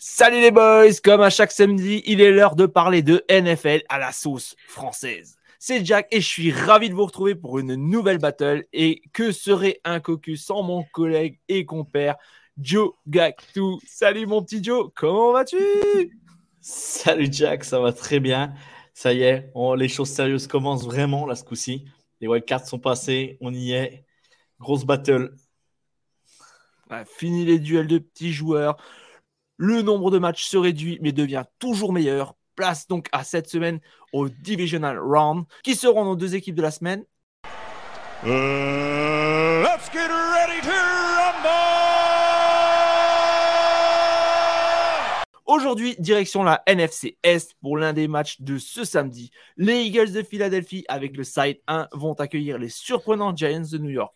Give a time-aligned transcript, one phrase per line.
[0.00, 3.98] Salut les boys, comme à chaque samedi, il est l'heure de parler de NFL à
[3.98, 5.38] la sauce française.
[5.58, 8.64] C'est Jack et je suis ravi de vous retrouver pour une nouvelle battle.
[8.72, 12.14] Et que serait un cocu sans mon collègue et compère
[12.58, 13.80] Joe Gactou?
[13.88, 15.56] Salut mon petit Joe, comment vas-tu?
[16.60, 18.54] Salut Jack, ça va très bien.
[18.94, 21.86] Ça y est, les choses sérieuses commencent vraiment là ce coup-ci.
[22.20, 24.04] Les wildcards sont passés, on y est.
[24.60, 25.34] Grosse battle.
[27.04, 28.76] fini les duels de petits joueurs.
[29.58, 32.34] Le nombre de matchs se réduit mais devient toujours meilleur.
[32.54, 33.80] Place donc à cette semaine
[34.12, 37.04] au Divisional Round qui seront nos deux équipes de la semaine.
[38.24, 40.98] Uh, let's get ready to
[45.48, 49.30] Aujourd'hui, direction la NFC Est pour l'un des matchs de ce samedi.
[49.56, 53.90] Les Eagles de Philadelphie avec le side 1 vont accueillir les surprenants Giants de New
[53.90, 54.14] York.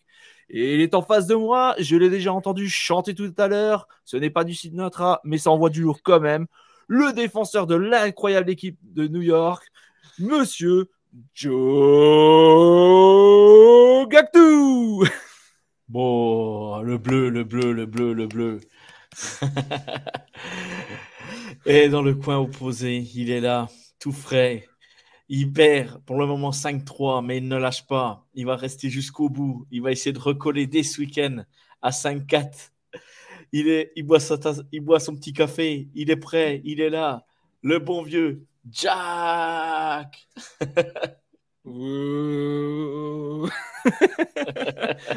[0.55, 3.87] Et il est en face de moi, je l'ai déjà entendu chanter tout à l'heure.
[4.05, 6.45] Ce n'est pas du Sinatra, mais ça envoie du lourd quand même.
[6.87, 9.65] Le défenseur de l'incroyable équipe de New York,
[10.19, 10.91] Monsieur
[11.33, 11.57] Joe
[14.09, 15.05] Gactou.
[15.87, 18.59] Bon, le bleu, le bleu, le bleu, le bleu.
[21.65, 24.67] Et dans le coin opposé, il est là, tout frais,
[25.35, 28.23] il perd pour le moment 5-3, mais il ne lâche pas.
[28.35, 29.65] Il va rester jusqu'au bout.
[29.71, 31.43] Il va essayer de recoller dès ce week-end
[31.81, 32.69] à 5-4.
[33.51, 34.19] Il, est, il, boit
[34.71, 35.89] il boit son petit café.
[35.95, 36.61] Il est prêt.
[36.65, 37.25] Il est là.
[37.63, 40.27] Le bon vieux Jack.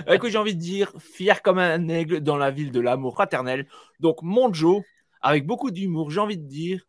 [0.09, 3.69] Écoute, j'ai envie de dire fier comme un aigle dans la ville de l'amour fraternel.
[4.01, 4.83] Donc, mon Joe,
[5.21, 6.87] avec beaucoup d'humour, j'ai envie de dire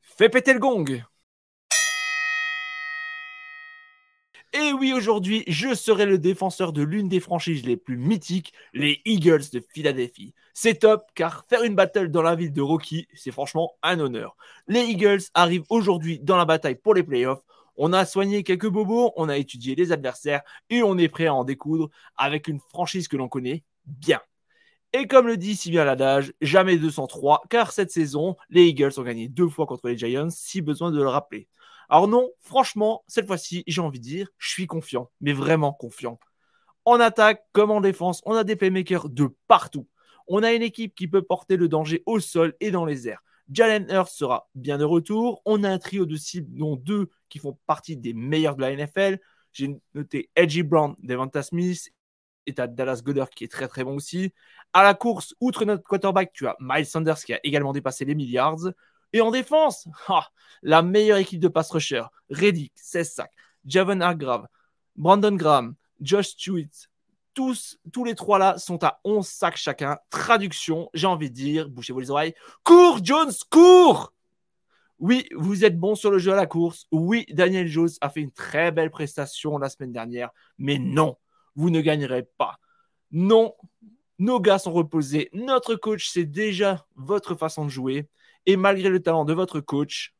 [0.00, 1.04] fais péter le gong.
[4.58, 9.02] Et oui, aujourd'hui, je serai le défenseur de l'une des franchises les plus mythiques, les
[9.04, 10.32] Eagles de Philadelphie.
[10.54, 14.34] C'est top, car faire une battle dans la ville de Rocky, c'est franchement un honneur.
[14.66, 17.42] Les Eagles arrivent aujourd'hui dans la bataille pour les playoffs.
[17.76, 20.40] On a soigné quelques bobos, on a étudié les adversaires
[20.70, 24.20] et on est prêt à en découdre avec une franchise que l'on connaît bien.
[24.94, 29.02] Et comme le dit si bien l'adage, jamais 203, car cette saison, les Eagles ont
[29.02, 31.46] gagné deux fois contre les Giants, si besoin de le rappeler.
[31.88, 36.18] Alors non, franchement, cette fois-ci, j'ai envie de dire, je suis confiant, mais vraiment confiant.
[36.84, 39.88] En attaque comme en défense, on a des playmakers de partout.
[40.28, 43.22] On a une équipe qui peut porter le danger au sol et dans les airs.
[43.52, 45.40] Jalen Hurst sera bien de retour.
[45.44, 48.74] On a un trio de cibles, dont deux qui font partie des meilleurs de la
[48.74, 49.20] NFL.
[49.52, 51.90] J'ai noté Edgy Brown, Devonta Smith
[52.46, 54.32] et as Dallas Goddard qui est très très bon aussi.
[54.72, 58.14] À la course, outre notre quarterback, tu as Miles Sanders qui a également dépassé les
[58.14, 58.58] milliards.
[59.16, 59.88] Et en défense,
[60.62, 63.32] la meilleure équipe de pass rusher, Reddick, 16 sacs,
[63.64, 64.46] Javon Hargrave,
[64.94, 66.90] Brandon Graham, Josh Stewart,
[67.32, 69.96] tous, tous les trois là sont à 11 sacs chacun.
[70.10, 74.12] Traduction, j'ai envie de dire, bouchez-vous les oreilles, cours Jones, cours
[74.98, 76.86] oui, vous êtes bon sur le jeu à la course.
[76.90, 80.30] Oui, Daniel Jones a fait une très belle prestation la semaine dernière.
[80.56, 81.16] Mais non,
[81.54, 82.58] vous ne gagnerez pas.
[83.10, 83.54] Non,
[84.18, 85.28] nos gars sont reposés.
[85.34, 88.08] Notre coach, c'est déjà votre façon de jouer.
[88.46, 90.14] Et malgré le talent de votre coach,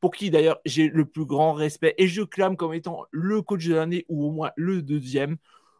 [0.00, 3.66] pour qui d'ailleurs j'ai le plus grand respect et je clame comme étant le coach
[3.66, 5.36] de l'année ou au moins le deuxième,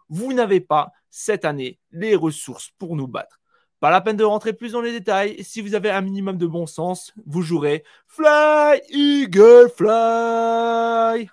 [0.09, 3.41] vous n'avez pas cette année les ressources pour nous battre.
[3.81, 5.43] Pas la peine de rentrer plus dans les détails.
[5.43, 11.31] Si vous avez un minimum de bon sens, vous jouerez Fly Eagle Fly.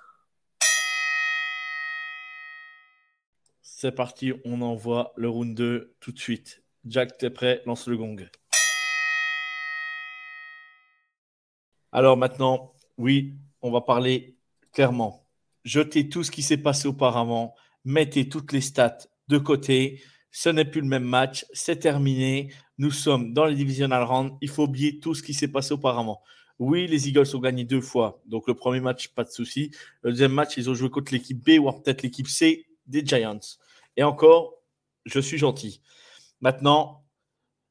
[3.62, 6.64] C'est parti, on envoie le round 2 tout de suite.
[6.86, 7.62] Jack, t'es prêt?
[7.66, 8.16] Lance le gong.
[11.92, 14.36] Alors maintenant, oui, on va parler
[14.74, 15.26] clairement.
[15.64, 20.02] Jetez tout ce qui s'est passé auparavant, mettez toutes les stats de côté.
[20.32, 22.54] Ce n'est plus le même match, c'est terminé.
[22.78, 24.34] Nous sommes dans les divisional round.
[24.42, 26.22] Il faut oublier tout ce qui s'est passé auparavant.
[26.60, 28.22] Oui, les Eagles ont gagné deux fois.
[28.26, 29.72] Donc le premier match, pas de souci.
[30.02, 33.40] Le deuxième match, ils ont joué contre l'équipe B ou peut-être l'équipe C des Giants.
[33.96, 34.54] Et encore,
[35.06, 35.82] je suis gentil.
[36.42, 37.04] Maintenant,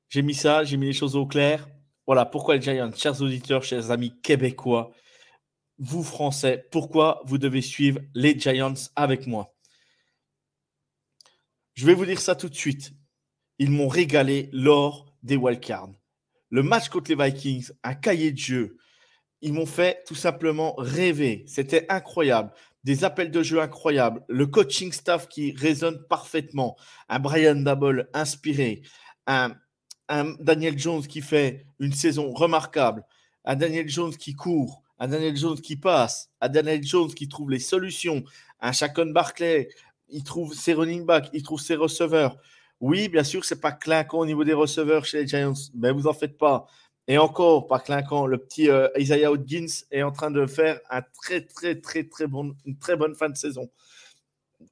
[0.09, 1.69] j'ai mis ça, j'ai mis les choses au clair.
[2.07, 4.93] Voilà pourquoi les Giants, chers auditeurs, chers amis québécois,
[5.79, 9.55] vous Français, pourquoi vous devez suivre les Giants avec moi?
[11.75, 12.93] Je vais vous dire ça tout de suite.
[13.59, 15.91] Ils m'ont régalé lors des wildcards.
[16.51, 18.77] Le match contre les Vikings, un cahier de jeu.
[19.43, 21.45] Ils m'ont fait tout simplement rêver.
[21.49, 22.53] C'était incroyable.
[22.85, 24.25] Des appels de jeu incroyables.
[24.29, 26.77] Le coaching staff qui résonne parfaitement.
[27.09, 28.83] Un Brian Dabble inspiré.
[29.27, 29.57] Un
[30.09, 33.05] un Daniel Jones qui fait une saison remarquable,
[33.45, 37.51] un Daniel Jones qui court, un Daniel Jones qui passe, un Daniel Jones qui trouve
[37.51, 38.25] les solutions,
[38.61, 39.69] un Chacon Barclay,
[40.09, 42.37] il trouve ses running backs, il trouve ses receveurs.
[42.81, 46.07] Oui, bien sûr, c'est pas clinquant au niveau des receveurs chez les Giants, mais vous
[46.07, 46.67] en faites pas.
[47.09, 51.03] Et encore, par clinquant, le petit euh, Isaiah Hodgins est en train de faire un
[51.03, 53.71] très, très, très, très bon, une très bonne fin de saison.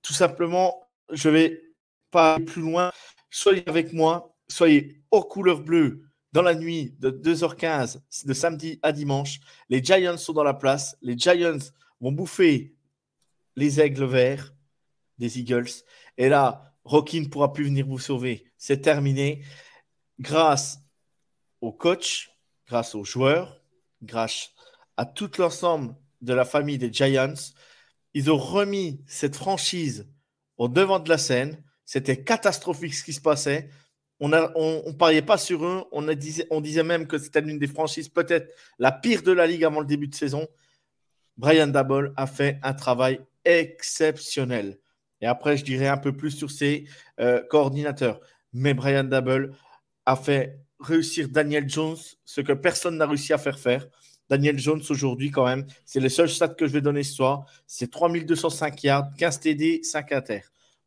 [0.03, 1.63] Tout simplement, je vais
[2.11, 2.93] pas aller plus loin.
[3.31, 6.03] Soyez avec moi, soyez aux couleurs bleues
[6.33, 9.39] dans la nuit de 2h15 de samedi à dimanche.
[9.69, 10.97] Les Giants sont dans la place.
[11.01, 11.59] Les Giants
[12.01, 12.75] vont bouffer
[13.55, 14.53] les aigles verts
[15.19, 15.71] des Eagles.
[16.19, 18.45] Et là, Rocky ne pourra plus venir vous sauver.
[18.59, 19.45] C'est terminé.
[20.19, 20.81] Grâce
[21.61, 22.31] au coach,
[22.67, 23.61] grâce aux joueurs,
[24.03, 24.51] grâce
[24.97, 27.35] à tout l'ensemble de la famille des Giants,
[28.13, 30.09] ils ont remis cette franchise
[30.57, 31.63] au devant de la scène.
[31.85, 33.71] C'était catastrophique ce qui se passait.
[34.21, 35.85] On ne pariait pas sur eux.
[35.93, 36.03] On,
[36.61, 39.87] disait, même que c'était l'une des franchises peut-être la pire de la ligue avant le
[39.87, 40.47] début de saison.
[41.37, 44.79] Brian Dabble a fait un travail exceptionnel.
[45.21, 46.87] Et après, je dirais un peu plus sur ses
[47.21, 48.21] euh, coordinateurs.
[48.53, 49.53] Mais Brian Dabble
[50.07, 53.87] a fait réussir Daniel Jones ce que personne n'a réussi à faire faire.
[54.29, 57.45] Daniel Jones aujourd'hui, quand même, c'est le seul stats que je vais donner ce soir.
[57.67, 60.41] C'est 3205 yards, 15 TD, 5 inter.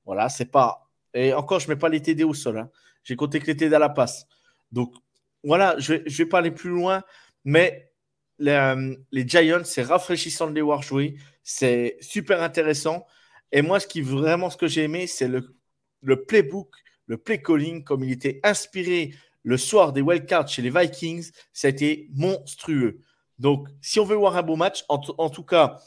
[0.06, 0.90] Voilà, c'est pas.
[1.14, 2.58] Et encore, je ne mets pas les TD au sol.
[2.58, 2.70] Hein.
[3.08, 4.26] J'ai compté TD à la passe.
[4.74, 4.94] Donc,
[5.42, 7.04] voilà, je ne vais, pas aller plus loin.
[7.46, 7.90] Mais
[8.38, 11.16] les, les Giants, c'est rafraîchissant de les voir jouer.
[11.42, 13.06] C'est super intéressant.
[13.54, 15.56] Et moi, ce qui vraiment ce que j'ai aimé, c'est le,
[16.02, 16.76] le playbook,
[17.06, 19.14] le play calling, comme il était inspiré
[19.44, 23.00] le soir des wildcards chez les Vikings, ça a été monstrueux.
[23.40, 25.00] Donc, si on veut voir un beau match, en,
[25.30, 25.80] tout cas,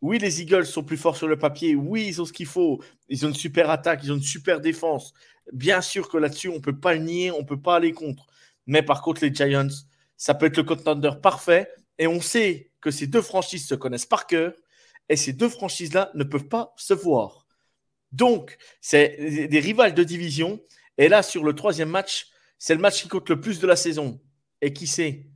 [0.00, 1.74] oui, les Eagles sont plus forts sur le papier.
[1.74, 2.80] Oui, ils ont ce qu'il faut.
[3.08, 5.12] Ils ont une super attaque, ils ont une super défense.
[5.52, 7.92] Bien sûr que là-dessus, on ne peut pas le nier, on ne peut pas aller
[7.92, 8.26] contre.
[8.66, 9.68] Mais par contre, les Giants,
[10.16, 11.68] ça peut être le contender parfait.
[11.98, 14.52] Et on sait que ces deux franchises se connaissent par cœur.
[15.08, 17.46] Et ces deux franchises-là ne peuvent pas se voir.
[18.12, 20.60] Donc, c'est des rivales de division.
[20.96, 22.28] Et là, sur le troisième match,
[22.58, 24.20] c'est le match qui compte le plus de la saison.
[24.60, 25.26] Et qui sait?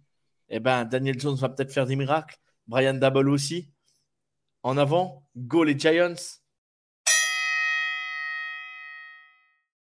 [0.48, 2.36] Eh bien, Daniel Jones va peut-être faire des miracles.
[2.66, 3.71] Brian Dabble aussi.
[4.64, 6.40] En avant, go les Giants.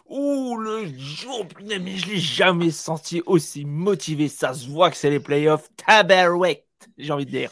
[0.08, 4.28] Ouh, le jour, mais je l'ai jamais senti aussi motivé.
[4.28, 5.70] Ça se voit que c'est les playoffs.
[5.76, 6.68] Tabarouette,
[6.98, 7.52] j'ai envie de dire.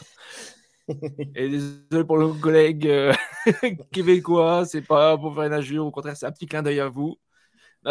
[1.34, 3.12] Et désolé pour le collègue euh,
[3.92, 6.88] québécois, c'est pas pour faire une injure, au contraire, c'est un petit clin d'œil à
[6.88, 7.18] vous.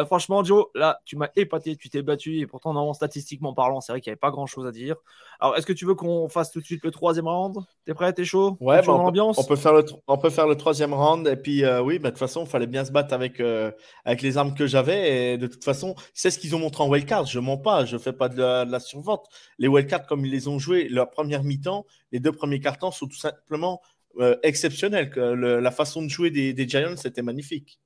[0.05, 3.91] Franchement, Joe, là, tu m'as épaté, tu t'es battu, et pourtant, non, statistiquement parlant, c'est
[3.91, 4.95] vrai qu'il n'y avait pas grand chose à dire.
[5.39, 7.57] Alors, est-ce que tu veux qu'on fasse tout de suite le troisième round?
[7.85, 8.11] T'es prêt?
[8.13, 8.57] T'es chaud?
[8.59, 11.81] Ouais, bah, on, peut, faire le, on peut faire le troisième round, et puis euh,
[11.81, 13.71] oui, bah, de toute façon, il fallait bien se battre avec, euh,
[14.05, 16.89] avec les armes que j'avais, et de toute façon, c'est ce qu'ils ont montré en
[16.89, 17.25] wildcard.
[17.25, 19.27] Je mens pas, je fais pas de la, survente.
[19.59, 23.07] Les wildcards, comme ils les ont joués, leur première mi-temps, les deux premiers cartons sont
[23.07, 23.81] tout simplement
[24.19, 25.11] euh, exceptionnels.
[25.15, 27.79] la façon de jouer des, des Giants, c'était magnifique.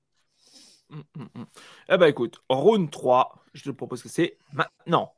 [0.90, 1.46] Hum, hum, hum.
[1.90, 5.14] Eh ben écoute, round 3, je te propose que c'est maintenant.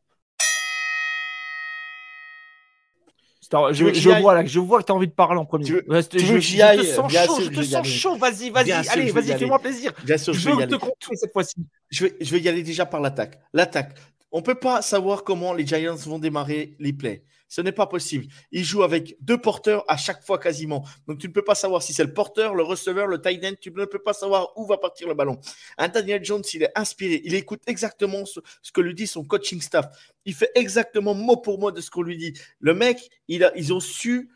[3.72, 5.66] Je, je, vois là, je vois que tu as envie de parler en premier.
[5.66, 8.16] Tu veux, je, tu veux je, je, te sens chaud, je te sens chaud.
[8.16, 9.92] Vas-y, vas-y, allez, vas-y, fais-moi plaisir.
[10.04, 11.56] Bien sûr, je, veux te contrôler cette fois-ci.
[11.90, 13.40] Je vais, je vais y aller déjà par l'attaque.
[13.54, 13.98] L'attaque.
[14.32, 17.24] On ne peut pas savoir comment les Giants vont démarrer les plays.
[17.50, 18.28] Ce n'est pas possible.
[18.52, 20.86] Ils jouent avec deux porteurs à chaque fois quasiment.
[21.08, 23.54] Donc tu ne peux pas savoir si c'est le porteur, le receveur, le tight end.
[23.60, 25.40] Tu ne peux pas savoir où va partir le ballon.
[25.78, 27.22] Un Daniel Jones, il est inspiré.
[27.26, 28.40] Il écoute exactement ce,
[28.72, 29.88] que lui dit son coaching staff.
[30.26, 32.34] Il fait exactement mot pour mot de ce qu'on lui dit.
[32.60, 34.30] Le mec, il ils ont su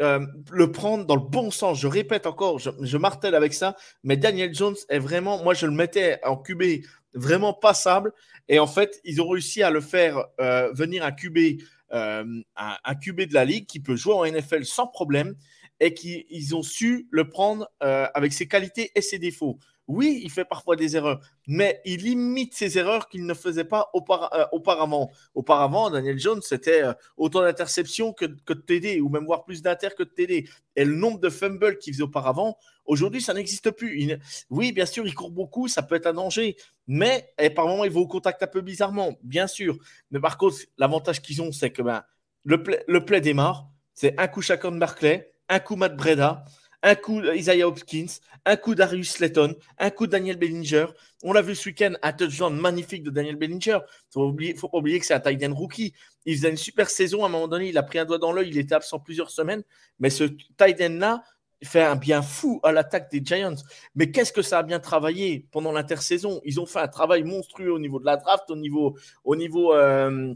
[0.00, 1.78] euh, le prendre dans le bon sens.
[1.78, 5.72] Je répète encore, je, martèle avec ça, mais Daniel Jones est vraiment, moi je le
[5.72, 8.12] mettais en QB vraiment passable.
[8.48, 11.60] Et en fait, ils ont réussi à le faire euh, venir un QB
[11.92, 15.34] euh, un, QB de la ligue qui peut jouer en NFL sans problème
[15.80, 19.58] et qui ils ont su le prendre euh, avec ses qualités et ses défauts.
[19.92, 23.90] Oui, il fait parfois des erreurs, mais il limite ses erreurs qu'il ne faisait pas
[23.92, 25.10] euh, auparavant.
[25.34, 26.84] Auparavant, Daniel Jones, c'était
[27.16, 30.48] autant d'interceptions que, de TD, ou même voir plus d'inter que de TD.
[30.76, 34.16] Et le nombre de fumbles qu'il faisait auparavant, aujourd'hui, ça n'existe plus.
[34.48, 36.56] oui, bien sûr, il court beaucoup, ça peut être un danger,
[36.86, 39.76] mais et par moments, il va au contact un peu bizarrement, bien sûr.
[40.12, 42.04] Mais par contre, l'avantage qu'ils ont, c'est que ben,
[42.44, 43.68] le, play, le play démarre.
[43.92, 46.44] C'est un coup chacun de Barclay, un coup Matt Breda,
[46.82, 48.06] un coup Isaiah Hopkins,
[48.46, 50.86] un coup Darius Slayton, un coup Daniel Bellinger.
[51.22, 53.80] On l'a vu ce week-end, un touchdown magnifique de Daniel Bellinger.
[54.14, 55.92] Il ne faut pas oublier que c'est un tight end rookie.
[56.24, 57.22] Il faisait une super saison.
[57.24, 58.48] À un moment donné, il a pris un doigt dans l'œil.
[58.48, 59.62] Il était absent plusieurs semaines.
[59.98, 60.24] Mais ce
[60.56, 61.22] tight end-là,
[61.62, 63.56] fait un bien fou à l'attaque des Giants.
[63.94, 66.40] Mais qu'est-ce que ça a bien travaillé pendant l'intersaison?
[66.44, 69.74] Ils ont fait un travail monstrueux au niveau de la draft, au niveau, au niveau
[69.74, 70.34] euh,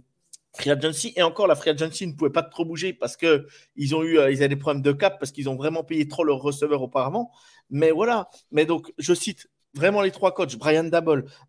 [0.54, 1.12] free agency.
[1.16, 3.46] Et encore, la free agency ne pouvait pas trop bouger parce que
[3.76, 6.08] ils ont eu, euh, ils avaient des problèmes de cap parce qu'ils ont vraiment payé
[6.08, 7.30] trop leurs receveurs auparavant.
[7.70, 8.28] Mais voilà.
[8.50, 10.88] Mais donc, je cite vraiment les trois coachs Brian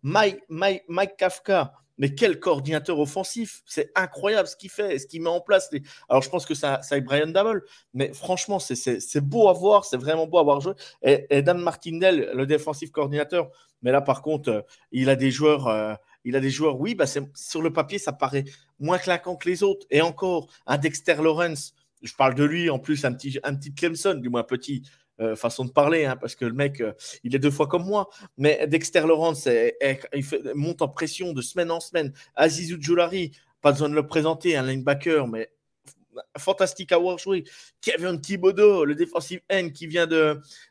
[0.02, 5.22] Mike, Mike, Mike Kafka mais quel coordinateur offensif C'est incroyable ce qu'il fait, ce qu'il
[5.22, 5.70] met en place.
[6.08, 7.62] Alors, je pense que ça, ça est Brian Dabble,
[7.94, 10.74] mais franchement, c'est beau à voir, c'est vraiment beau à voir jouer.
[11.02, 13.50] Et, Dan Martindale, le défensif coordinateur,
[13.82, 15.94] mais là, par contre, euh, il a des joueurs, euh,
[16.24, 18.44] il a des joueurs, oui, bah sur le papier, ça paraît
[18.78, 19.86] moins claquant que les autres.
[19.90, 23.74] Et encore, un Dexter Lawrence, je parle de lui, en plus, un petit, un petit
[23.74, 24.82] Clemson, du moins petit,
[25.20, 26.92] euh, façon de parler, hein, parce que le mec, euh,
[27.24, 28.08] il est deux fois comme moi.
[28.36, 32.12] Mais Dexter Lawrence, il monte en pression de semaine en semaine.
[32.34, 35.50] Azizou Joulari, pas besoin de le présenter, un linebacker, mais
[36.38, 37.44] fantastique à voir jouer.
[37.80, 40.06] Kevin Thibodeau, le défensif N qui vient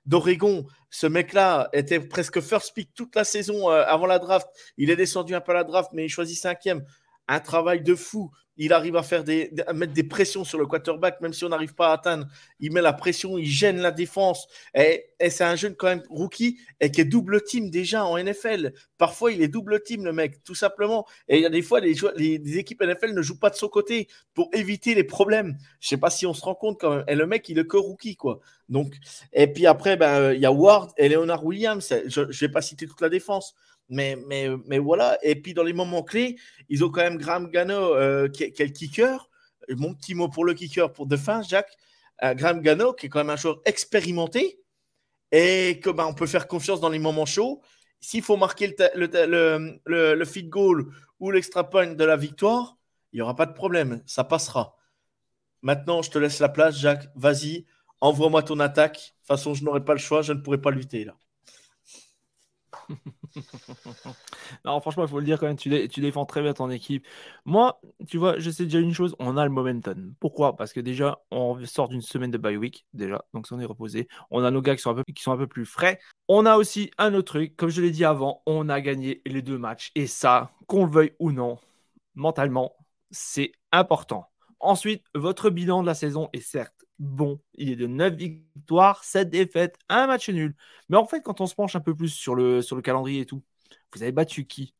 [0.05, 0.65] d'Oregon.
[0.89, 4.47] Ce mec-là était presque first pick toute la saison euh, avant la draft.
[4.77, 6.85] Il est descendu un peu la draft, mais il choisit cinquième.
[7.27, 11.19] Un travail de fou il arrive à faire des, mettre des pressions sur le quarterback,
[11.21, 12.27] même si on n'arrive pas à atteindre.
[12.59, 14.47] Il met la pression, il gêne la défense.
[14.73, 18.73] Et, c'est un jeune quand même rookie et qui est double team déjà en NFL.
[18.97, 21.05] Parfois, il est double team, le mec, tout simplement.
[21.27, 24.07] Et il y a des fois, les, équipes NFL ne jouent pas de son côté
[24.33, 25.57] pour éviter les problèmes.
[25.79, 27.05] Je sais pas si on se rend compte quand même.
[27.07, 28.39] Et le mec, il est que rookie, quoi.
[28.69, 28.95] Donc,
[29.33, 31.93] et puis après, ben, il y a Ward et Leonard Williams.
[32.07, 33.55] Je ne vais pas citer toute la défense.
[33.89, 35.17] Mais, voilà.
[35.21, 36.37] Et puis dans les moments clés,
[36.69, 39.29] ils ont quand même Graham Gano, euh, qui, est le kicker.
[39.69, 41.75] Mon petit mot pour le kicker pour de fin, Jacques.
[42.23, 44.59] Euh, Graham Gano, qui est quand même un joueur expérimenté
[45.31, 47.61] et que ben, on peut faire confiance dans les moments chauds.
[47.99, 50.85] S'il faut marquer le, le, le, le, feed goal
[51.19, 52.77] ou l'extra point de la victoire,
[53.11, 54.01] il n'y aura pas de problème.
[54.05, 54.75] Ça passera.
[55.61, 57.07] Maintenant, je te laisse la place, Jacques.
[57.15, 57.65] Vas-y,
[57.99, 58.93] envoie-moi ton attaque.
[58.93, 60.21] De toute façon, je n'aurai pas le choix.
[60.21, 61.17] Je ne pourrai pas lutter là.
[64.65, 67.05] non, franchement, il faut le dire quand même, tu, défends très bien ton équipe.
[67.45, 70.13] Moi, tu vois, je sais déjà une chose, on a le momentum.
[70.19, 70.55] Pourquoi?
[70.55, 74.07] Parce que déjà, on sort d'une semaine de bye week, déjà, donc on est reposé.
[74.31, 75.99] On a nos gars qui sont, un peu, qui sont un peu plus frais.
[76.27, 79.41] On a aussi un autre truc, comme je l'ai dit avant, on a gagné les
[79.41, 79.91] deux matchs.
[79.95, 81.57] Et ça, qu'on le veuille ou non,
[82.15, 82.73] mentalement,
[83.11, 84.27] c'est important.
[84.59, 87.39] Ensuite, votre bilan de la saison est certes bon.
[87.55, 90.55] Il est de 9 victoires, 7 défaites, un match nul.
[90.89, 93.21] Mais en fait, quand on se penche un peu plus sur le, sur le calendrier
[93.21, 93.43] et tout,
[93.93, 94.73] vous avez battu qui?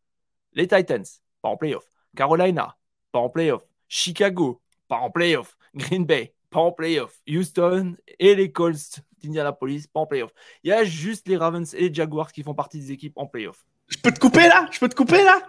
[0.54, 1.06] Les Titans,
[1.42, 1.90] pas en playoff.
[2.16, 2.78] Carolina,
[3.12, 3.64] pas en playoff.
[3.88, 5.58] Chicago, pas en playoff.
[5.76, 7.22] Green Bay, pas en playoff.
[7.28, 10.32] Houston et les Colts d'Indianapolis, pas en playoff.
[10.64, 13.26] Il y a juste les Ravens et les Jaguars qui font partie des équipes en
[13.26, 13.66] playoff.
[13.88, 14.68] Je peux te couper là?
[14.72, 15.42] Je peux te couper là?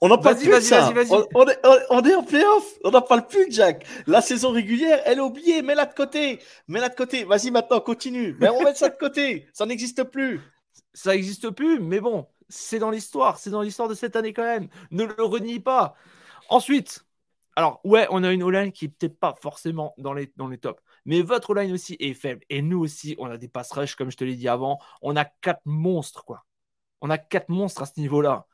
[0.00, 0.92] On n'en parle plus ça.
[1.34, 1.46] On,
[2.04, 2.64] est, en playoff.
[2.84, 3.86] On n'en parle plus, Jack.
[4.06, 5.62] La saison régulière, elle est oubliée.
[5.62, 6.40] Mets-la de côté.
[6.68, 7.24] Mets-la de côté.
[7.24, 8.36] Vas-y, maintenant, continue.
[8.40, 9.48] Mais on met ça de côté.
[9.52, 10.40] Ça n'existe plus.
[10.92, 13.38] Ça n'existe plus, mais bon, c'est dans l'histoire.
[13.38, 14.68] C'est dans l'histoire de cette année quand même.
[14.90, 15.94] Ne le renie pas.
[16.48, 17.04] Ensuite,
[17.56, 20.58] alors, ouais, on a une O-line qui n'est peut-être pas forcément dans les, dans les
[20.58, 20.82] tops.
[21.04, 22.42] Mais votre O-line aussi est faible.
[22.50, 24.78] Et nous aussi, on a des pass rush, comme je te l'ai dit avant.
[25.02, 26.44] On a quatre monstres, quoi.
[27.00, 28.46] On a quatre monstres à ce niveau-là.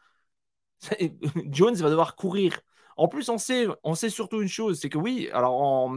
[1.51, 2.61] Jones va devoir courir.
[2.97, 5.91] En plus, on sait, on sait surtout une chose, c'est que oui, alors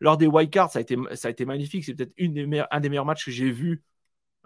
[0.00, 1.84] lors des white cards, ça a été, ça a été magnifique.
[1.84, 2.12] C'est peut-être
[2.70, 3.82] un des meilleurs matchs que j'ai vu.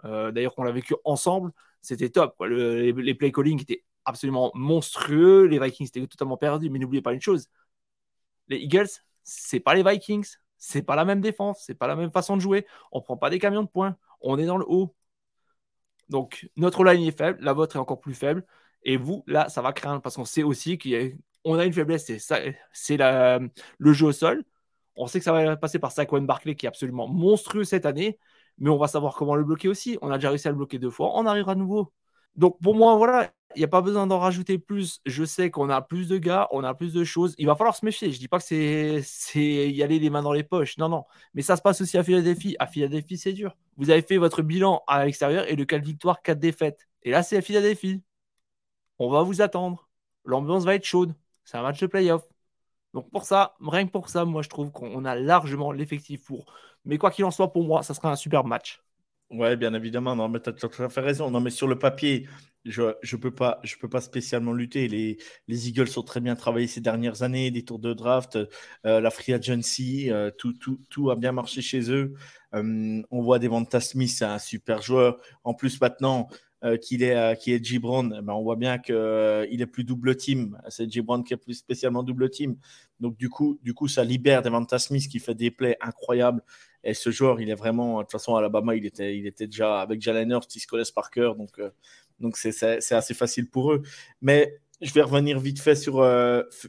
[0.05, 1.51] Euh, d'ailleurs, qu'on l'a vécu ensemble.
[1.81, 2.35] C'était top.
[2.41, 5.45] les, play calling étaient absolument monstrueux.
[5.45, 6.69] Les Vikings étaient totalement perdus.
[6.69, 7.49] Mais n'oubliez pas une chose
[8.51, 8.89] les Eagles,
[9.23, 10.27] c'est pas les Vikings.
[10.57, 11.63] C'est pas la même défense.
[11.65, 12.67] C'est pas la même façon de jouer.
[12.91, 13.97] On prend pas des camions de points.
[14.21, 14.95] On est dans le haut.
[16.09, 17.39] Donc, notre line est faible.
[17.41, 18.45] La vôtre est encore plus faible.
[18.83, 22.11] Et vous, là, ça va craindre parce qu'on sait aussi qu'on a une faiblesse,
[22.73, 24.43] c'est le jeu au sol.
[24.95, 28.19] On sait que ça va passer par Saquon Barclay qui est absolument monstrueux cette année,
[28.57, 29.97] mais on va savoir comment le bloquer aussi.
[30.01, 31.93] On a déjà réussi à le bloquer deux fois, on arrivera à nouveau.
[32.35, 35.01] Donc pour moi, voilà, il n'y a pas besoin d'en rajouter plus.
[35.05, 37.35] Je sais qu'on a plus de gars, on a plus de choses.
[37.37, 38.09] Il va falloir se méfier.
[38.09, 40.77] Je ne dis pas que c'est y aller les mains dans les poches.
[40.77, 41.03] Non, non.
[41.33, 42.55] Mais ça se passe aussi à Philadelphie.
[42.59, 43.57] À Philadelphie, c'est dur.
[43.75, 46.87] Vous avez fait votre bilan à l'extérieur et le 4 victoires, 4 défaites.
[47.03, 48.01] Et là, c'est à Philadelphie
[49.01, 49.89] on va vous attendre.
[50.25, 51.13] L'ambiance va être chaude.
[51.43, 52.23] C'est un match de playoff.
[52.93, 56.53] Donc pour ça, rien que pour ça, moi je trouve qu'on a largement l'effectif pour.
[56.85, 58.81] Mais quoi qu'il en soit, pour moi, ça sera un super match.
[59.31, 60.15] Ouais, bien évidemment.
[60.15, 61.31] Non, mais tu as tout à fait raison.
[61.31, 62.27] Non, mais sur le papier,
[62.65, 64.87] je ne peux, pas, je peux pas spécialement lutter.
[64.87, 65.17] Les,
[65.47, 68.37] les Eagles ont très bien travaillé ces dernières années, des tours de draft,
[68.85, 72.13] euh, la free agency, euh, tout, tout, tout, a bien marché chez eux.
[72.53, 75.17] Euh, on voit Devonta Smith, c'est un super joueur.
[75.43, 76.27] En plus, maintenant,
[76.63, 79.83] euh, qu'il est, euh, qui est Gibran, ben on voit bien qu'il euh, est plus
[79.83, 80.59] double team.
[80.69, 82.55] C'est Gibran qui est plus spécialement double team.
[82.99, 86.43] Donc, du coup, du coup ça libère Devonta Smith qui fait des plays incroyables.
[86.83, 87.97] Et ce joueur, il est vraiment.
[87.97, 90.67] De toute façon, à Alabama, il était, il était déjà avec Jalen Hurts, ils se
[90.67, 91.35] connaissent par cœur.
[91.35, 91.59] Donc,
[92.19, 93.81] donc c'est, c'est, assez facile pour eux.
[94.21, 96.03] Mais je vais revenir vite fait sur.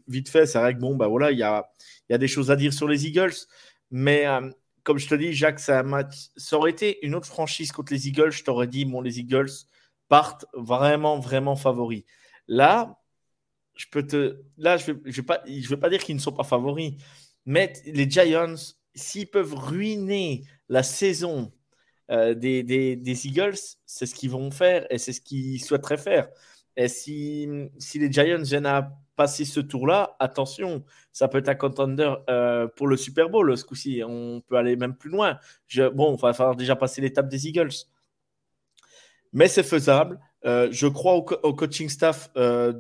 [0.09, 1.71] vite fait, c'est vrai que bon, bah voilà, il y a,
[2.09, 3.35] y a des choses à dire sur les Eagles.
[3.91, 4.27] Mais
[4.85, 5.85] comme je te dis, Jacques, ça,
[6.37, 8.33] ça aurait été une autre franchise contre les Eagles.
[8.33, 9.51] Je t'aurais dit, bon, les Eagles,
[10.13, 12.05] partent vraiment, vraiment favoris.
[12.47, 13.01] Là,
[13.75, 14.43] je peux te.
[14.59, 17.03] Là, je ne vais, je pas, pas dire qu'ils ne sont pas favoris,
[17.47, 21.51] mais les Giants, s'ils peuvent ruiner la saison
[22.11, 25.97] euh, des, des, des, Eagles, c'est ce qu'ils vont faire et c'est ce qu'ils souhaiteraient
[25.97, 26.29] faire.
[26.77, 31.55] Et si, si les Giants viennent à passer ce tour-là, attention, ça peut être un
[31.55, 34.03] contender euh, pour le Super Bowl ce coup-ci.
[34.07, 35.39] On peut aller même plus loin.
[35.95, 37.87] Bon, il va falloir déjà passer l'étape des Eagles.
[39.33, 40.19] Mais c'est faisable.
[40.45, 42.73] Euh, je crois au, coaching staff euh,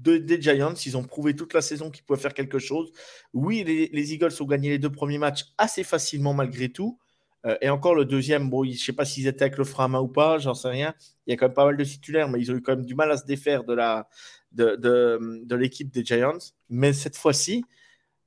[0.00, 0.74] des Giants.
[0.74, 2.92] Ils ont prouvé toute la saison qu'ils pouvaient faire quelque chose.
[3.32, 6.98] Oui, les, Eagles ont gagné les deux premiers matchs assez facilement malgré tout.
[7.46, 9.84] Euh, et encore le deuxième, bon, je ne sais pas s'ils étaient avec le frein
[9.84, 10.94] à main ou pas, j'en sais rien.
[11.26, 12.84] Il y a quand même pas mal de titulaires, mais ils ont eu quand même
[12.84, 14.08] du mal à se défaire de la,
[14.52, 16.38] de, de, de l'équipe des Giants.
[16.68, 17.64] Mais cette fois-ci,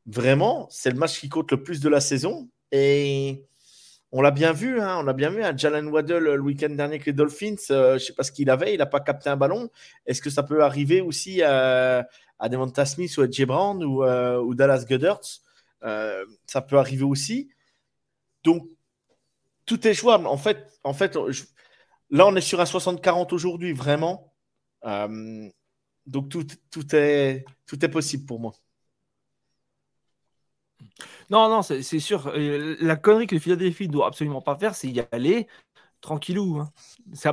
[0.06, 2.50] vraiment, c'est le match qui compte le plus de la saison.
[2.72, 3.44] Et
[4.12, 5.44] on l'a bien vu, hein, on l'a bien vu.
[5.44, 8.32] Hein, Jalen Waddle le week-end dernier avec les Dolphins, euh, je ne sais pas ce
[8.32, 9.70] qu'il avait, il n'a pas capté un ballon.
[10.06, 12.08] Est-ce que ça peut arriver aussi à,
[12.39, 15.22] à Devonta Smith ou à Jay Brown ou, euh, Dallas Goddard
[15.84, 17.50] euh, Ça peut arriver aussi.
[18.44, 18.68] Donc,
[19.65, 20.27] tout est jouable.
[20.27, 20.94] En fait, en
[22.10, 24.34] là, on est sur un 60-40 aujourd'hui, vraiment.
[24.84, 28.53] donc, tout, est, tout est possible pour moi.
[31.30, 32.32] Non, non, c'est sûr.
[32.36, 35.48] La connerie que Philadelphie ne doit absolument pas faire, c'est y aller
[36.02, 36.60] tranquillou.
[36.60, 36.72] Hein.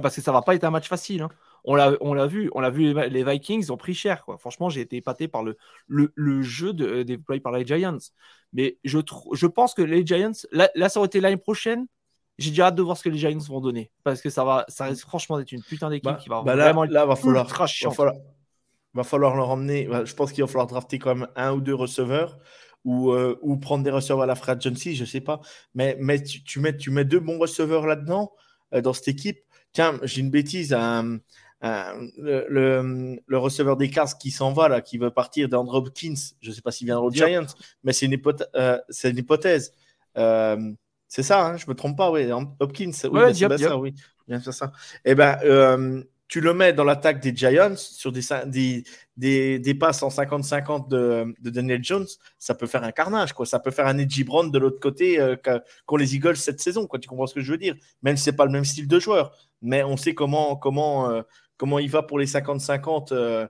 [0.00, 1.22] Parce que ça va pas être un match facile.
[1.22, 1.28] Hein.
[1.64, 1.90] On l'a
[2.26, 4.24] vu, on l'a vu, les, Vikings ont pris cher.
[4.24, 4.38] Quoi.
[4.38, 5.56] Franchement, j'ai été épaté par le,
[5.88, 7.98] le, jeu de, déployé par les Giants.
[8.52, 8.98] Mais je,
[9.32, 11.86] je pense que les Giants, là, ça aurait été l'année prochaine.
[12.38, 13.90] J'ai déjà hâte de voir ce que les Giants vont donner.
[14.04, 16.54] Parce que ça va, ça risque franchement d'être une putain d'équipe bah, qui va bah
[16.54, 18.14] vraiment là, va falloir, va falloir,
[18.94, 19.88] va falloir leur emmener.
[20.04, 22.38] Je pense qu'il va falloir drafter quand même un ou deux receveurs
[22.88, 25.42] ou, euh, ou prendre des receveurs à la Fred Jonesy, je ne sais pas.
[25.74, 28.32] Mais, mais tu, tu, mets, tu mets deux bons receveurs là-dedans,
[28.72, 29.40] euh, dans cette équipe.
[29.74, 30.74] Tiens, j'ai une bêtise.
[30.74, 31.20] le,
[33.26, 36.54] le, receveur des Cars qui s'en va, là, qui veut partir d'Andre Hopkins, je ne
[36.54, 37.44] sais pas s'il viendra aux Giants,
[37.84, 38.16] mais c'est une,
[38.56, 39.74] euh, une hypothèse.
[40.14, 42.26] c'est ça, hein, je ne me trompe pas, oui.
[42.58, 43.94] Hopkins, oui, c'est bien ça, oui.
[44.26, 44.72] Bien ça.
[45.04, 45.36] Eh ben,
[46.28, 48.22] tu le mets dans l'attaque des Giants sur des,
[49.16, 52.06] des, des, passes en 50-50 de, de, Daniel Jones,
[52.38, 53.32] ça peut faire un carnage.
[53.32, 53.46] Quoi.
[53.46, 55.36] Ça peut faire un Edgy Brown de l'autre côté euh,
[55.86, 56.86] qu'ont les Eagles cette saison.
[56.86, 56.98] Quoi.
[56.98, 57.74] Tu comprends ce que je veux dire?
[58.02, 59.34] Même si ce n'est pas le même style de joueur.
[59.62, 61.22] Mais on sait comment, comment, euh,
[61.56, 63.12] comment il va pour les 50-50.
[63.12, 63.48] Euh,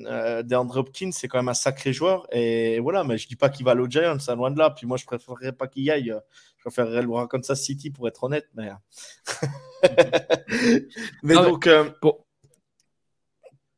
[0.00, 2.26] euh, DeAndre Hopkins, c'est quand même un sacré joueur.
[2.32, 4.70] Et voilà, mais je dis pas qu'il va aux Giants, ça loin de là.
[4.70, 6.14] Puis moi, je préférerais pas qu'il y aille.
[6.58, 8.48] Je préférerais le voir comme ça City pour être honnête.
[8.54, 8.70] Mais,
[11.22, 11.90] mais donc, euh,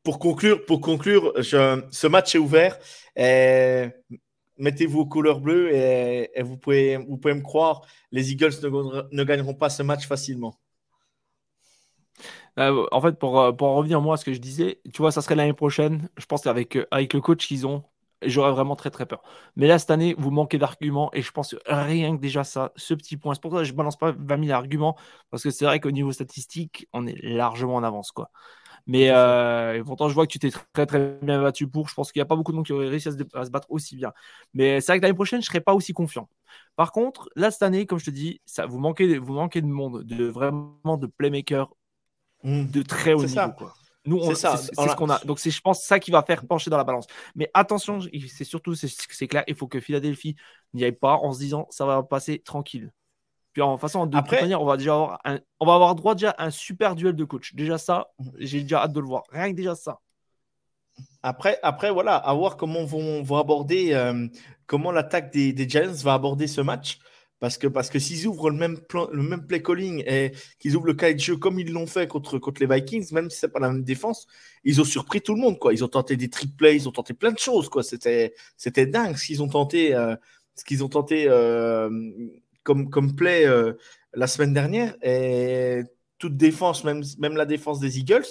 [0.03, 2.79] pour, conclure, pour conclure ce match est ouvert.
[3.17, 8.55] Mettez-vous aux couleurs bleues et, vous, pouvez, vous pouvez me croire, les Eagles
[9.13, 10.59] ne gagneront pas ce match facilement.
[12.59, 14.99] Euh, en fait, pour, euh, pour en revenir moi à ce que je disais, tu
[14.99, 16.09] vois, ça serait l'année prochaine.
[16.17, 17.85] Je pense qu'avec euh, avec le coach qu'ils ont,
[18.23, 19.23] j'aurais vraiment très très peur.
[19.57, 22.95] Mais là, cette année, vous manquez d'arguments et je pense rien que déjà ça, ce
[22.95, 23.35] petit point.
[23.35, 24.97] C'est pour ça que je balance pas 20 000 arguments
[25.31, 28.11] parce que c'est vrai qu'au niveau statistique, on est largement en avance.
[28.11, 28.31] quoi.
[28.87, 29.11] Mais
[29.85, 31.89] pourtant, je vois que tu t'es très très bien battu pour.
[31.89, 33.67] Je pense qu'il n'y a pas beaucoup de monde qui aurait réussi à se, battre
[33.71, 34.13] aussi bien.
[34.55, 36.29] Mais c'est vrai que l'année prochaine, je ne serais pas aussi confiant.
[36.77, 39.67] Par contre, là, cette année, comme je te dis, ça, vous, manquez, vous manquez de
[39.67, 41.69] monde, de vraiment de playmakers
[42.45, 42.67] Mmh.
[42.67, 43.53] de très haut niveau.
[43.57, 43.75] Quoi.
[44.05, 45.19] Nous, c'est ce qu'on a.
[45.25, 47.07] Donc, c'est, je pense, ça qui va faire pencher dans la balance.
[47.35, 50.37] Mais attention, c'est surtout, c'est, clair, il faut que Philadelphie
[50.73, 52.93] n'y aille pas en se disant ça va passer tranquille.
[53.53, 55.21] Puis en façon, de toute manière, on va déjà avoir,
[55.61, 57.55] on va avoir droit déjà à un super duel de coach.
[57.55, 59.25] Déjà ça, j'ai déjà hâte de le voir.
[59.31, 59.99] Rien que déjà ça.
[61.23, 64.27] Après, après voilà, à voir comment vont, vont aborder, euh,
[64.67, 66.99] comment l'attaque des, des, Giants va aborder ce match.
[67.41, 70.75] Parce que, parce que s'ils ouvrent le même, plan, le même play calling et qu'ils
[70.75, 73.39] ouvrent le cas de jeu comme ils l'ont fait contre, contre les Vikings, même si
[73.39, 74.27] c'est pas la même défense,
[74.65, 75.59] ils ont surpris tout le monde.
[75.59, 75.73] Quoi.
[75.73, 77.69] Ils ont tenté des trick plays, ils ont tenté plein de choses.
[77.69, 77.85] Quoi.
[77.85, 80.17] C'était, c'était dingue ce qu'ils ont tenté, euh,
[80.57, 81.91] ce qu'ils ont tenté euh,
[82.65, 83.75] comme, comme play euh,
[84.15, 84.97] la semaine dernière.
[85.03, 85.83] Et
[86.19, 88.27] toute défense, même, même la défense des Eagles,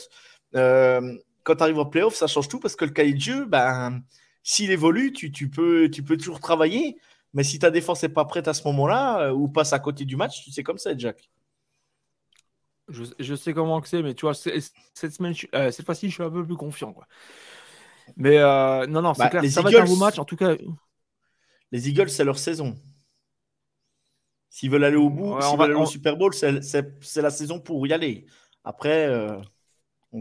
[0.51, 4.01] quand tu arrives en playoff, ça change tout parce que le cahier de jeu, ben,
[4.43, 6.97] s'il évolue, tu, tu, peux, tu peux toujours travailler.
[7.33, 10.05] Mais si ta défense n'est pas prête à ce moment-là euh, ou passe à côté
[10.05, 11.29] du match, tu sais comme ça, Jack.
[12.89, 16.31] Je, sais comment c'est, mais tu vois, cette, semaine, euh, cette fois-ci, je suis un
[16.31, 16.93] peu plus confiant.
[16.93, 17.05] Quoi.
[18.15, 19.51] Mais euh, non, non, c'est bah, clair.
[19.51, 20.55] Ça va être un beau match, en tout cas.
[21.73, 22.77] Les Eagles, c'est leur saison.
[24.49, 27.85] S'ils veulent aller au bout, s'ils veulent aller au Super Bowl, c'est la saison pour
[27.85, 28.25] y aller.
[28.63, 29.09] Après.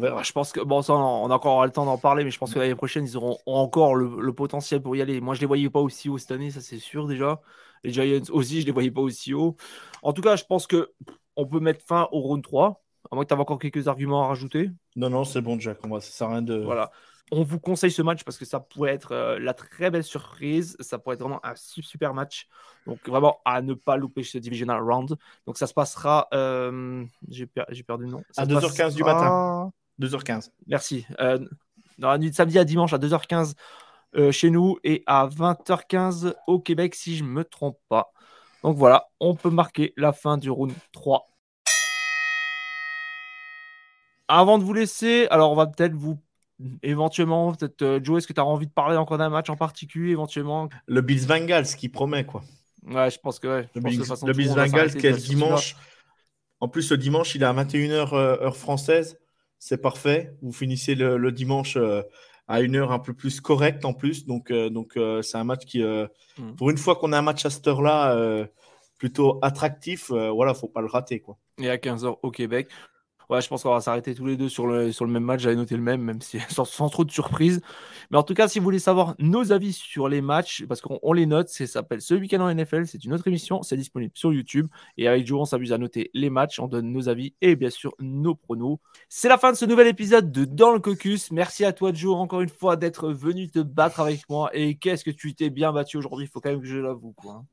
[0.02, 2.52] Je pense que bon, ça, on a encore le temps d'en parler, mais je pense
[2.52, 5.20] que l'année prochaine, ils auront encore le, potentiel pour y aller.
[5.20, 7.40] Moi, je les voyais pas aussi haut cette année, ça c'est sûr déjà.
[7.84, 9.56] Les Giants aussi, je les voyais pas aussi haut.
[10.02, 10.92] En tout cas, je pense que
[11.36, 12.82] on peut mettre fin au round 3.
[13.10, 14.70] À moins que tu aies encore quelques arguments à rajouter.
[14.96, 15.86] Non, non, c'est bon, Jack.
[15.86, 16.56] Moi, ça sert à rien de.
[16.56, 16.90] Voilà.
[17.32, 20.76] On vous conseille ce match parce que ça pourrait être euh, la très belle surprise.
[20.78, 22.46] Ça pourrait être vraiment un super match.
[22.86, 25.16] Donc vraiment à ne pas louper ce divisional round.
[25.44, 26.28] Donc ça se passera.
[26.32, 28.22] Euh, j'ai, perdu le nom.
[28.36, 29.72] à 2h15 du matin.
[30.00, 30.50] 2h15.
[30.66, 31.06] Merci.
[31.20, 31.38] Euh,
[31.98, 33.54] dans la nuit de samedi à dimanche à 2h15
[34.30, 38.12] chez nous et à 20h15 au Québec si je ne me trompe pas.
[38.62, 41.28] Donc voilà, on peut marquer la fin du round 3.
[44.28, 46.18] Avant de vous laisser, alors on va peut-être vous
[46.82, 49.56] éventuellement, peut-être, euh, Joe, est-ce que tu as envie de parler encore d'un match en
[49.56, 50.68] particulier éventuellement?
[50.86, 52.42] Le Bills Bengals qui promet quoi.
[52.86, 53.80] Ouais, je pense que ouais, Le
[54.32, 55.76] Bills, Bengals qui est le dimanche.
[56.60, 59.18] En plus, le dimanche, il est à 21h euh, heure française.
[59.58, 60.34] C'est parfait.
[60.42, 62.02] Vous finissez le, dimanche euh,
[62.48, 64.26] à une heure un peu plus correcte en plus.
[64.26, 66.54] Donc, donc c'est un match qui, hmm.
[66.56, 68.46] pour une fois qu'on a un match à cette heure-là,
[68.98, 71.20] plutôt attractif, voilà, faut pas le rater.
[71.20, 71.38] Quoi.
[71.58, 72.68] Et à 15h au Québec.
[73.28, 75.40] Ouais, je pense qu'on va s'arrêter tous les deux sur le, sur le même match.
[75.40, 77.60] J'avais noté le même, même si sans, trop de surprise.
[78.10, 81.12] Mais en tout cas, si vous voulez savoir nos avis sur les matchs, parce qu'on
[81.12, 82.86] les note, ça s'appelle Ce Week-end en NFL.
[82.86, 83.62] C'est une autre émission.
[83.62, 84.68] C'est disponible sur YouTube.
[84.96, 86.60] Et avec Joe, on s'amuse à noter les matchs.
[86.60, 88.78] On donne nos avis et bien sûr nos pronos.
[89.08, 91.32] C'est la fin de ce nouvel épisode de Dans le Caucus.
[91.32, 94.50] Merci à toi, Joe, encore une fois, d'être venu te battre avec moi.
[94.54, 96.26] Et qu'est-ce que tu t'es bien battu aujourd'hui?
[96.26, 97.12] Il faut quand même que je l'avoue.
[97.12, 97.44] Quoi.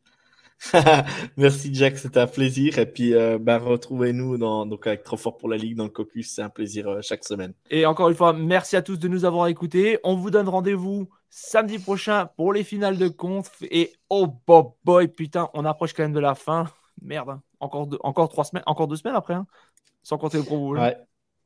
[1.38, 2.78] Merci Jack, c'était un plaisir.
[2.80, 5.90] Et puis euh, bah, retrouvez-nous dans, donc avec Trop fort pour la Ligue dans le
[5.90, 7.54] caucus, c'est un plaisir euh, chaque semaine.
[7.70, 10.00] Et encore une fois, merci à tous de nous avoir écoutés.
[10.04, 13.52] On vous donne rendez-vous samedi prochain pour les finales de conf.
[13.64, 16.66] Et oh boy, boy, putain, on approche quand même de la fin.
[17.02, 17.42] Merde, hein.
[17.60, 19.48] encore, encore trois semaines, encore deux semaines après, hein.
[20.04, 20.96] sans compter le Pro Ouais.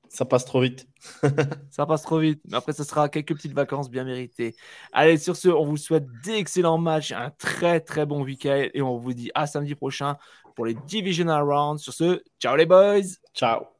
[0.09, 0.87] Ça passe trop vite.
[1.69, 2.41] ça passe trop vite.
[2.49, 4.55] Mais après, ce sera quelques petites vacances bien méritées.
[4.93, 8.97] Allez, sur ce, on vous souhaite d'excellents matchs, un très très bon week-end et on
[8.97, 10.17] vous dit à samedi prochain
[10.55, 11.81] pour les Divisional Rounds.
[11.81, 13.01] Sur ce, ciao les boys.
[13.33, 13.76] Ciao.